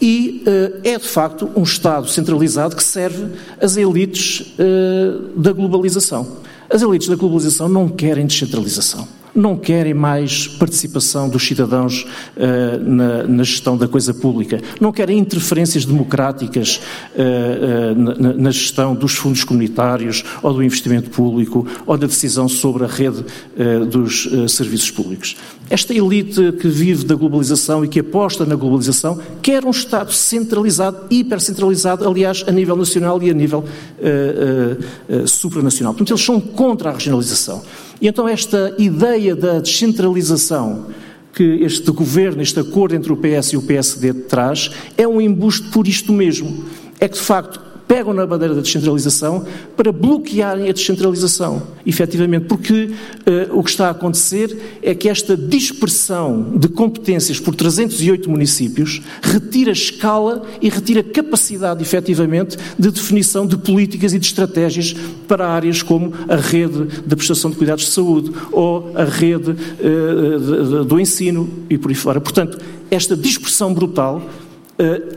e 0.00 0.44
uh, 0.46 0.80
é 0.84 0.98
de 0.98 1.06
facto 1.08 1.50
um 1.56 1.62
Estado 1.62 2.08
centralizado 2.08 2.76
que 2.76 2.84
serve 2.84 3.32
as 3.60 3.76
elites 3.76 4.54
uh, 4.58 5.38
da 5.38 5.52
globalização. 5.52 6.38
As 6.68 6.82
elites 6.82 7.08
da 7.08 7.16
globalização 7.16 7.68
não 7.68 7.88
querem 7.88 8.26
descentralização 8.26 9.06
não 9.36 9.56
querem 9.56 9.92
mais 9.92 10.48
participação 10.48 11.28
dos 11.28 11.46
cidadãos 11.46 12.06
uh, 12.36 12.82
na, 12.82 13.24
na, 13.24 13.44
gestão 13.44 13.76
da 13.76 13.86
coisa 13.86 14.14
pública, 14.14 14.60
não 14.80 14.90
querem 14.90 15.18
interferências 15.18 15.84
democráticas 15.84 16.80
uh, 17.14 17.92
uh, 17.92 18.22
na, 18.22 18.32
na, 18.32 18.50
gestão 18.50 18.94
dos 18.94 19.14
fundos 19.14 19.44
comunitários 19.44 20.24
ou 20.42 20.54
do 20.54 20.62
investimento 20.62 21.10
público 21.10 21.66
ou 21.86 21.98
da 21.98 22.06
decisão 22.06 22.48
sobre 22.48 22.84
a 22.84 22.86
rede 22.86 23.24
dos 23.90 24.28
serviços 24.48 24.90
públicos. 24.90 25.36
Esta 25.68 25.92
elite 25.92 26.52
que 26.52 26.68
vive 26.68 27.04
da 27.04 27.14
globalização 27.14 27.84
e 27.84 27.88
que 27.88 28.00
aposta 28.00 28.46
na 28.46 28.54
globalização 28.54 29.20
quer 29.42 29.64
um 29.64 29.70
Estado 29.70 30.12
centralizado, 30.12 31.06
hipercentralizado, 31.10 32.08
aliás, 32.08 32.44
a 32.46 32.52
nível 32.52 32.76
nacional 32.76 33.22
e 33.22 33.30
a 33.30 33.34
nível 33.34 33.64
supranacional. 35.26 35.92
Portanto, 35.92 36.12
eles 36.12 36.24
são 36.24 36.40
contra 36.40 36.90
a 36.90 36.92
regionalização. 36.94 37.62
E 38.00 38.08
então 38.08 38.28
esta 38.28 38.74
ideia 38.78 39.34
da 39.34 39.58
descentralização 39.58 40.86
que 41.32 41.42
este 41.62 41.90
governo, 41.90 42.40
este 42.40 42.60
acordo 42.60 42.94
entre 42.94 43.12
o 43.12 43.16
PS 43.16 43.52
e 43.52 43.56
o 43.58 43.62
PSD 43.62 44.12
traz, 44.12 44.70
é 44.96 45.06
um 45.06 45.20
embuste 45.20 45.68
por 45.68 45.86
isto 45.86 46.12
mesmo. 46.12 46.64
É 46.98 47.06
que, 47.08 47.16
de 47.16 47.22
facto, 47.22 47.60
pegam 47.86 48.12
na 48.12 48.26
bandeira 48.26 48.54
da 48.54 48.60
descentralização 48.60 49.44
para 49.76 49.92
bloquearem 49.92 50.68
a 50.68 50.72
descentralização, 50.72 51.62
efetivamente, 51.84 52.46
porque 52.46 52.90
uh, 53.50 53.58
o 53.58 53.62
que 53.62 53.70
está 53.70 53.88
a 53.88 53.90
acontecer 53.90 54.78
é 54.82 54.94
que 54.94 55.08
esta 55.08 55.36
dispersão 55.36 56.52
de 56.56 56.68
competências 56.68 57.38
por 57.38 57.54
308 57.54 58.28
municípios 58.28 59.02
retira 59.22 59.70
escala 59.70 60.42
e 60.60 60.68
retira 60.68 61.02
capacidade, 61.02 61.82
efetivamente, 61.82 62.56
de 62.78 62.90
definição 62.90 63.46
de 63.46 63.56
políticas 63.56 64.12
e 64.12 64.18
de 64.18 64.26
estratégias 64.26 64.94
para 65.28 65.48
áreas 65.48 65.82
como 65.82 66.12
a 66.28 66.36
rede 66.36 66.84
da 67.06 67.16
prestação 67.16 67.50
de 67.50 67.56
cuidados 67.56 67.84
de 67.84 67.90
saúde 67.90 68.32
ou 68.50 68.92
a 68.94 69.04
rede 69.04 69.50
uh, 69.50 70.84
do 70.84 70.98
ensino 70.98 71.48
e 71.70 71.78
por 71.78 71.90
aí 71.90 71.94
fora. 71.94 72.20
Portanto, 72.20 72.58
esta 72.90 73.16
dispersão 73.16 73.72
brutal 73.72 74.22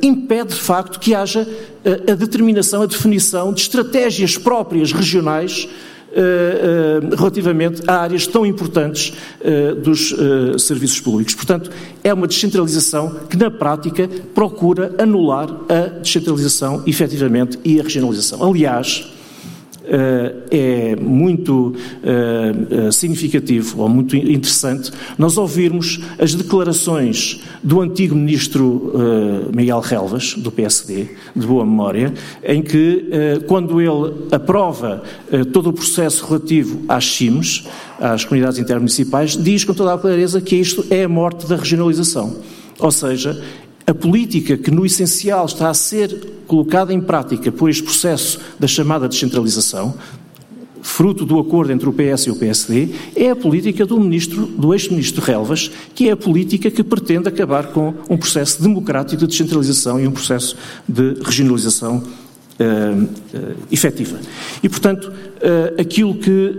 impede 0.01 0.49
de 0.49 0.59
facto 0.59 0.99
que 0.99 1.13
haja 1.13 1.41
uh, 1.41 2.11
a 2.11 2.15
determinação, 2.15 2.81
a 2.81 2.85
definição 2.85 3.53
de 3.53 3.61
estratégias 3.61 4.37
próprias 4.37 4.91
regionais 4.91 5.67
uh, 6.11 7.15
relativamente 7.15 7.81
a 7.87 8.01
áreas 8.01 8.25
tão 8.25 8.45
importantes 8.45 9.13
dos 9.83 10.15
serviços 10.59 10.99
públicos. 10.99 11.35
Portanto, 11.35 11.71
é 12.03 12.13
uma 12.13 12.27
descentralização 12.27 13.15
que, 13.29 13.37
na 13.37 13.49
prática, 13.49 14.09
procura 14.33 14.95
anular 14.97 15.49
a 15.69 15.99
descentralização 15.99 16.83
efetivamente 16.85 17.59
e 17.63 17.79
a 17.79 17.83
regionalização. 17.83 18.43
Aliás, 18.43 19.05
eh, 19.05 19.18
é 20.51 20.95
muito 20.95 21.73
eh, 22.03 22.51
eh, 22.87 22.91
significativo 22.91 23.81
ou 23.81 23.89
muito 23.89 24.15
interessante 24.15 24.91
nós 25.17 25.37
ouvirmos 25.37 25.99
as 26.17 26.33
declarações 26.35 27.41
do 27.63 27.81
antigo 27.81 28.15
ministro 28.15 28.93
Miguel 29.53 29.79
Relvas, 29.79 30.33
do 30.35 30.51
PSD, 30.51 31.09
de 31.35 31.45
boa 31.45 31.65
memória, 31.65 32.13
em 32.43 32.61
que, 32.61 33.09
quando 33.47 33.81
ele 33.81 34.27
aprova 34.31 35.03
todo 35.51 35.69
o 35.69 35.73
processo 35.73 36.25
relativo 36.25 36.81
às 36.87 37.05
CIMs, 37.05 37.67
às 37.99 38.23
comunidades 38.23 38.59
intermunicipais, 38.59 39.35
diz 39.35 39.63
com 39.63 39.73
toda 39.73 39.93
a 39.93 39.97
clareza 39.97 40.39
que 40.39 40.55
isto 40.55 40.85
é 40.89 41.03
a 41.03 41.09
morte 41.09 41.47
da 41.47 41.55
regionalização. 41.55 42.37
Ou 42.79 42.91
seja, 42.91 43.41
a 43.89 43.93
política 43.93 44.55
que, 44.55 44.69
no 44.69 44.85
essencial, 44.85 45.45
está 45.45 45.69
a 45.69 45.73
ser 45.73 46.15
colocada 46.45 46.93
em 46.93 47.01
prática 47.01 47.51
por 47.51 47.69
este 47.69 47.81
processo 47.81 48.39
da 48.59 48.67
chamada 48.67 49.07
descentralização, 49.07 49.95
fruto 50.81 51.25
do 51.25 51.39
acordo 51.39 51.73
entre 51.73 51.89
o 51.89 51.93
PS 51.93 52.27
e 52.27 52.31
o 52.31 52.35
PSD, 52.35 52.89
é 53.15 53.31
a 53.31 53.35
política 53.35 53.85
do 53.85 53.99
ministro, 53.99 54.45
do 54.45 54.73
ex-ministro 54.73 55.23
Relvas, 55.23 55.71
que 55.95 56.07
é 56.07 56.11
a 56.11 56.17
política 56.17 56.69
que 56.69 56.83
pretende 56.83 57.27
acabar 57.27 57.67
com 57.67 57.95
um 58.09 58.17
processo 58.17 58.61
democrático 58.61 59.17
de 59.17 59.27
descentralização 59.27 59.99
e 59.99 60.07
um 60.07 60.11
processo 60.11 60.55
de 60.87 61.15
regionalização 61.23 61.97
uh, 61.97 63.03
uh, 63.03 63.55
efetiva. 63.71 64.19
E, 64.61 64.69
portanto, 64.69 65.05
uh, 65.05 65.81
aquilo, 65.81 66.15
que, 66.15 66.55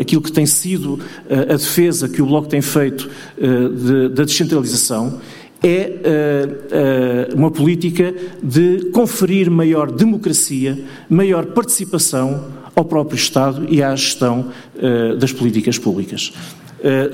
aquilo 0.00 0.22
que 0.22 0.32
tem 0.32 0.46
sido 0.46 1.00
a 1.28 1.56
defesa 1.56 2.08
que 2.08 2.22
o 2.22 2.26
Bloco 2.26 2.48
tem 2.48 2.62
feito 2.62 3.10
de, 3.36 4.08
da 4.08 4.24
descentralização 4.24 5.20
é 5.64 7.30
uh, 7.30 7.32
uh, 7.32 7.36
uma 7.36 7.50
política 7.50 8.14
de 8.42 8.90
conferir 8.92 9.50
maior 9.50 9.90
democracia, 9.90 10.78
maior 11.08 11.46
participação 11.46 12.52
ao 12.76 12.84
próprio 12.84 13.16
Estado 13.16 13.66
e 13.70 13.82
à 13.82 13.96
gestão 13.96 14.50
uh, 14.76 15.16
das 15.16 15.32
políticas 15.32 15.78
públicas. 15.78 16.32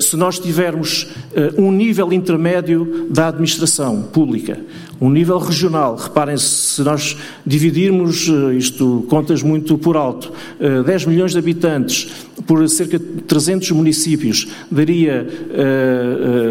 Se 0.01 0.17
nós 0.17 0.37
tivermos 0.37 1.07
um 1.57 1.71
nível 1.71 2.11
intermédio 2.11 3.07
da 3.09 3.29
administração 3.29 4.01
pública, 4.01 4.59
um 5.01 5.09
nível 5.09 5.39
regional. 5.39 5.95
Reparem, 5.95 6.37
se 6.37 6.83
nós 6.83 7.17
dividirmos 7.43 8.29
eh, 8.29 8.53
isto, 8.53 9.03
contas 9.09 9.41
muito 9.41 9.75
por 9.75 9.97
alto, 9.97 10.31
10 10.85 11.03
eh, 11.03 11.09
milhões 11.09 11.31
de 11.31 11.39
habitantes 11.39 12.07
por 12.45 12.67
cerca 12.69 12.99
de 12.99 13.05
300 13.23 13.71
municípios, 13.71 14.47
daria 14.69 15.27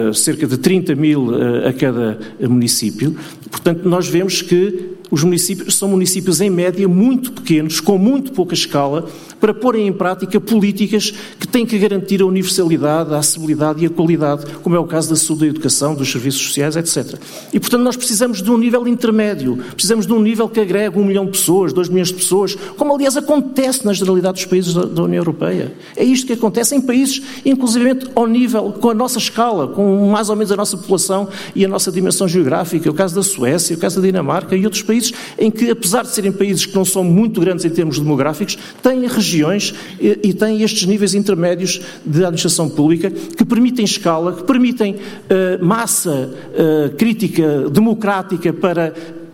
uh, 0.08 0.14
cerca 0.14 0.46
de 0.46 0.56
30 0.56 0.94
mil 0.94 1.30
a 1.66 1.72
cada 1.72 2.18
município. 2.48 3.16
Portanto, 3.50 3.88
nós 3.88 4.08
vemos 4.08 4.42
que 4.42 4.98
os 5.10 5.24
municípios 5.24 5.76
são 5.76 5.88
municípios, 5.88 6.40
em 6.40 6.48
média, 6.48 6.86
muito 6.86 7.32
pequenos, 7.32 7.80
com 7.80 7.98
muito 7.98 8.32
pouca 8.32 8.54
escala, 8.54 9.08
para 9.40 9.52
porem 9.52 9.88
em 9.88 9.92
prática 9.92 10.40
políticas 10.40 11.12
que 11.38 11.48
têm 11.48 11.66
que 11.66 11.78
garantir 11.78 12.22
a 12.22 12.26
universalidade, 12.26 13.12
a 13.12 13.18
acessibilidade 13.18 13.82
e 13.82 13.86
a 13.86 13.90
qualidade, 13.90 14.46
como 14.62 14.76
é 14.76 14.78
o 14.78 14.84
caso 14.84 15.10
da 15.10 15.16
saúde, 15.16 15.40
da 15.40 15.46
educação, 15.46 15.94
dos 15.94 16.10
serviços 16.12 16.42
sociais, 16.42 16.76
etc. 16.76 17.18
E, 17.52 17.58
portanto, 17.58 17.82
nós 17.82 17.96
precisamos 17.96 18.40
de 18.40 18.50
um 18.50 18.58
nível 18.58 18.86
intermédio, 18.86 19.58
precisamos 19.72 20.06
de 20.06 20.12
um 20.12 20.20
nível 20.20 20.48
que 20.48 20.60
agregue 20.60 20.98
um 20.98 21.04
milhão 21.04 21.24
de 21.24 21.32
pessoas, 21.32 21.72
dois 21.72 21.88
milhões 21.88 22.08
de 22.08 22.14
pessoas, 22.14 22.54
como 22.76 22.94
aliás 22.94 23.16
acontece 23.16 23.84
na 23.84 23.92
generalidade 23.92 24.34
dos 24.34 24.44
países 24.44 24.74
da, 24.74 25.02
União 25.02 25.20
Europeia. 25.20 25.74
É 25.96 26.04
isto 26.04 26.26
que 26.26 26.34
acontece 26.34 26.76
em 26.76 26.80
países, 26.80 27.22
inclusivamente 27.44 28.06
ao 28.14 28.26
nível, 28.26 28.72
com 28.72 28.90
a 28.90 28.94
nossa 28.94 29.18
escala, 29.18 29.66
com 29.66 30.08
mais 30.08 30.28
ou 30.28 30.36
menos 30.36 30.52
a 30.52 30.56
nossa 30.56 30.76
população 30.76 31.28
e 31.54 31.64
a 31.64 31.68
nossa 31.68 31.90
dimensão 31.90 32.28
geográfica, 32.28 32.88
o 32.88 32.94
caso 32.94 33.14
da 33.14 33.22
Suécia, 33.22 33.39
o 33.40 33.78
caso 33.78 34.00
da 34.00 34.06
Dinamarca 34.06 34.56
e 34.56 34.64
outros 34.64 34.82
países 34.82 35.12
em 35.38 35.50
que, 35.50 35.70
apesar 35.70 36.02
de 36.02 36.10
serem 36.10 36.32
países 36.32 36.66
que 36.66 36.74
não 36.74 36.84
são 36.84 37.02
muito 37.02 37.40
grandes 37.40 37.64
em 37.64 37.70
termos 37.70 37.98
demográficos, 37.98 38.58
têm 38.82 39.06
regiões 39.06 39.74
e, 40.00 40.18
e 40.22 40.34
têm 40.34 40.62
estes 40.62 40.86
níveis 40.86 41.14
intermédios 41.14 41.80
de 42.04 42.18
administração 42.18 42.68
pública 42.68 43.10
que 43.10 43.44
permitem 43.44 43.84
escala, 43.84 44.32
que 44.32 44.44
permitem 44.44 44.94
uh, 44.94 45.64
massa 45.64 46.30
uh, 46.30 46.94
crítica 46.96 47.68
democrática 47.70 48.52
para 48.52 48.92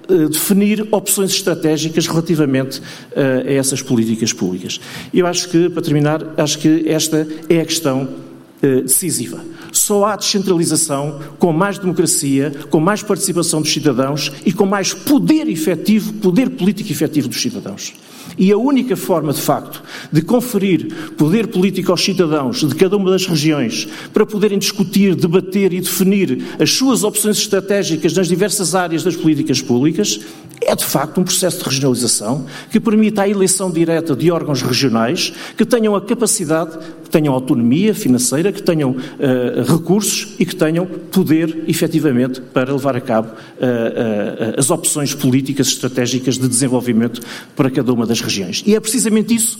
uh, 0.08 0.28
definir 0.28 0.86
opções 0.90 1.30
estratégicas 1.30 2.06
relativamente 2.06 2.80
a 3.14 3.50
essas 3.50 3.82
políticas 3.82 4.32
públicas. 4.32 4.80
Eu 5.12 5.26
acho 5.26 5.48
que, 5.48 5.68
para 5.68 5.82
terminar, 5.82 6.34
acho 6.36 6.58
que 6.58 6.84
esta 6.88 7.26
é 7.48 7.60
a 7.60 7.64
questão 7.64 8.25
decisiva. 8.60 9.44
Só 9.72 10.04
há 10.06 10.16
descentralização 10.16 11.20
com 11.38 11.52
mais 11.52 11.78
democracia, 11.78 12.52
com 12.70 12.80
mais 12.80 13.02
participação 13.02 13.60
dos 13.60 13.72
cidadãos 13.72 14.32
e 14.44 14.52
com 14.52 14.66
mais 14.66 14.94
poder 14.94 15.48
efetivo, 15.48 16.12
poder 16.14 16.50
político 16.50 16.90
efetivo 16.90 17.28
dos 17.28 17.40
cidadãos. 17.40 17.94
E 18.38 18.52
a 18.52 18.58
única 18.58 18.96
forma, 18.96 19.32
de 19.32 19.40
facto, 19.40 19.82
de 20.12 20.20
conferir 20.20 21.12
poder 21.16 21.46
político 21.46 21.90
aos 21.90 22.04
cidadãos 22.04 22.60
de 22.60 22.74
cada 22.74 22.96
uma 22.96 23.10
das 23.10 23.26
regiões 23.26 23.88
para 24.12 24.26
poderem 24.26 24.58
discutir, 24.58 25.14
debater 25.14 25.72
e 25.72 25.80
definir 25.80 26.44
as 26.58 26.72
suas 26.72 27.04
opções 27.04 27.38
estratégicas 27.38 28.12
nas 28.14 28.28
diversas 28.28 28.74
áreas 28.74 29.02
das 29.02 29.16
políticas 29.16 29.62
públicas 29.62 30.20
é 30.60 30.74
de 30.74 30.84
facto 30.84 31.20
um 31.20 31.24
processo 31.24 31.58
de 31.58 31.64
regionalização 31.64 32.46
que 32.70 32.80
permita 32.80 33.22
a 33.22 33.28
eleição 33.28 33.70
direta 33.70 34.14
de 34.16 34.30
órgãos 34.30 34.62
regionais 34.62 35.32
que 35.56 35.64
tenham 35.64 35.94
a 35.94 36.00
capacidade, 36.00 36.76
que 37.04 37.10
tenham 37.10 37.32
autonomia 37.32 37.94
financeira, 37.94 38.52
que 38.52 38.62
tenham 38.62 38.90
uh, 38.90 39.72
recursos 39.72 40.34
e 40.38 40.46
que 40.46 40.56
tenham 40.56 40.86
poder, 40.86 41.64
efetivamente, 41.68 42.40
para 42.40 42.72
levar 42.72 42.96
a 42.96 43.00
cabo 43.00 43.28
uh, 43.28 43.32
uh, 43.32 44.58
as 44.58 44.70
opções 44.70 45.14
políticas 45.14 45.68
estratégicas 45.68 46.38
de 46.38 46.48
desenvolvimento 46.48 47.20
para 47.54 47.70
cada 47.70 47.92
uma 47.92 48.06
das 48.06 48.20
regiões. 48.20 48.62
E 48.66 48.74
é 48.74 48.80
precisamente 48.80 49.34
isso 49.34 49.58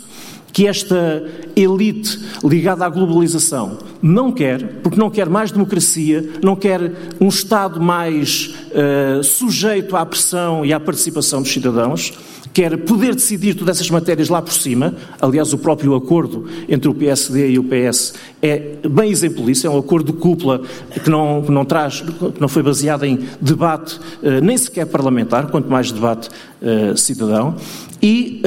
que 0.53 0.67
esta 0.67 1.23
elite 1.55 2.19
ligada 2.43 2.87
à 2.87 2.89
globalização 2.89 3.77
não 4.07 4.31
quer, 4.31 4.63
porque 4.83 4.99
não 4.99 5.11
quer 5.11 5.29
mais 5.29 5.51
democracia, 5.51 6.25
não 6.43 6.55
quer 6.55 6.81
um 7.21 7.29
Estado 7.29 7.81
mais 7.81 8.55
uh, 8.71 9.23
sujeito 9.23 9.97
à 9.97 10.07
pressão 10.07 10.65
e 10.65 10.73
à 10.73 10.79
participação 10.79 11.43
dos 11.43 11.53
cidadãos, 11.53 12.13
quer 12.55 12.75
poder 12.79 13.15
decidir 13.15 13.55
todas 13.55 13.77
essas 13.77 13.91
matérias 13.91 14.31
lá 14.31 14.41
por 14.41 14.53
cima. 14.53 14.95
Aliás, 15.21 15.53
o 15.53 15.59
próprio 15.59 15.95
acordo 15.95 16.49
entre 16.69 16.89
o 16.89 16.95
PSD 16.95 17.51
e 17.51 17.59
o 17.59 17.65
PS 17.65 18.15
é 18.41 18.77
bem 18.89 19.11
exemplo 19.11 19.45
disso, 19.45 19.67
é 19.67 19.71
um 19.71 19.79
acordo 19.79 20.13
de 20.13 20.19
cúpula 20.19 20.63
que 21.03 21.11
não, 21.11 21.43
que 21.43 21.51
não 21.51 21.65
traz, 21.65 22.01
que 22.01 22.41
não 22.41 22.49
foi 22.49 22.63
baseado 22.63 23.05
em 23.05 23.19
debate 23.41 23.97
uh, 24.23 24.41
nem 24.43 24.57
sequer 24.57 24.87
parlamentar, 24.87 25.51
quanto 25.51 25.69
mais 25.69 25.91
debate 25.91 26.31
uh, 26.63 26.97
cidadão. 26.97 27.57
E, 28.01 28.43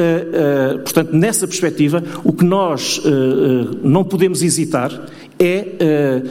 portanto, 0.84 1.12
nessa 1.12 1.48
perspectiva, 1.48 2.04
o 2.24 2.32
que 2.32 2.46
nós 2.46 3.02
não 3.84 4.04
podemos 4.04 4.44
hesitar 4.44 4.92
é, 5.40 6.22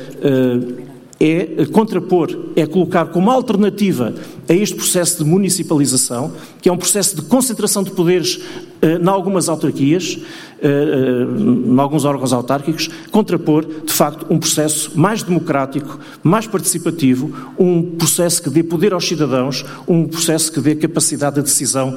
é 1.20 1.66
contrapor, 1.72 2.28
é 2.54 2.66
colocar 2.66 3.06
como 3.06 3.30
alternativa 3.30 4.14
a 4.48 4.52
este 4.52 4.76
processo 4.76 5.24
de 5.24 5.28
municipalização, 5.28 6.32
que 6.60 6.68
é 6.68 6.72
um 6.72 6.76
processo 6.76 7.16
de 7.16 7.22
concentração 7.22 7.82
de 7.82 7.90
poderes 7.90 8.40
em 8.80 9.08
algumas 9.08 9.48
autarquias, 9.48 10.18
em 10.62 11.78
alguns 11.78 12.04
órgãos 12.04 12.32
autárquicos, 12.32 12.88
contrapor, 13.10 13.66
de 13.84 13.92
facto, 13.92 14.26
um 14.30 14.38
processo 14.38 14.92
mais 14.94 15.22
democrático, 15.22 15.98
mais 16.22 16.46
participativo, 16.46 17.32
um 17.58 17.82
processo 17.82 18.40
que 18.42 18.50
dê 18.50 18.62
poder 18.62 18.92
aos 18.92 19.06
cidadãos, 19.06 19.64
um 19.88 20.06
processo 20.06 20.52
que 20.52 20.60
dê 20.60 20.76
capacidade 20.76 21.36
de 21.36 21.42
decisão 21.42 21.96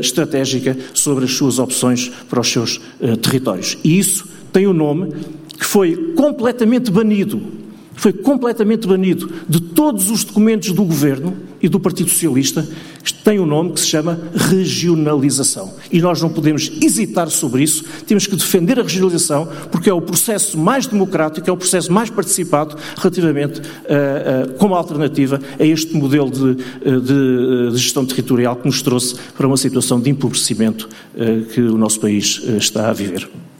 estratégica 0.00 0.76
sobre 0.92 1.26
as 1.26 1.32
suas 1.32 1.60
opções 1.60 2.10
para 2.28 2.40
os 2.40 2.50
seus 2.50 2.80
territórios. 3.22 3.78
E 3.84 3.98
isso 3.98 4.26
tem 4.52 4.66
um 4.66 4.72
nome 4.72 5.14
que 5.58 5.64
foi 5.64 6.14
completamente 6.14 6.90
banido 6.90 7.58
foi 7.98 8.12
completamente 8.12 8.86
banido 8.86 9.30
de 9.48 9.60
todos 9.60 10.08
os 10.10 10.22
documentos 10.24 10.70
do 10.70 10.84
governo 10.84 11.36
e 11.60 11.68
do 11.68 11.80
Partido 11.80 12.08
Socialista, 12.08 12.66
que 13.02 13.12
tem 13.12 13.40
um 13.40 13.46
nome 13.46 13.72
que 13.72 13.80
se 13.80 13.86
chama 13.86 14.18
regionalização. 14.32 15.74
E 15.90 16.00
nós 16.00 16.22
não 16.22 16.30
podemos 16.30 16.70
hesitar 16.80 17.28
sobre 17.28 17.64
isso, 17.64 17.84
temos 18.06 18.26
que 18.26 18.36
defender 18.36 18.78
a 18.78 18.82
regionalização, 18.82 19.48
porque 19.72 19.90
é 19.90 19.92
o 19.92 20.00
processo 20.00 20.56
mais 20.56 20.86
democrático, 20.86 21.50
é 21.50 21.52
o 21.52 21.56
processo 21.56 21.92
mais 21.92 22.08
participado 22.08 22.76
relativamente, 22.96 23.60
uh, 23.60 23.62
uh, 23.62 24.54
como 24.58 24.76
alternativa 24.76 25.40
a 25.58 25.64
este 25.64 25.96
modelo 25.96 26.30
de, 26.30 26.40
uh, 26.40 27.00
de, 27.00 27.70
de, 27.72 27.76
gestão 27.76 28.06
territorial 28.06 28.54
que 28.54 28.66
nos 28.66 28.80
trouxe 28.80 29.16
para 29.36 29.46
uma 29.46 29.56
situação 29.56 30.00
de 30.00 30.08
empobrecimento 30.08 30.88
que 31.52 31.60
o 31.60 31.76
nosso 31.76 31.98
país 31.98 32.40
está 32.58 32.88
a 32.88 32.92
viver. 32.92 33.28